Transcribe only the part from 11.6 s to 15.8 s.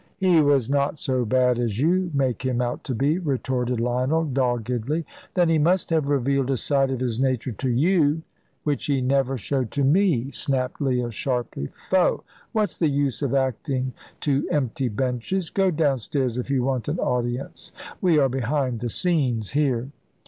"Foh! what's the use of acting to empty benches? Go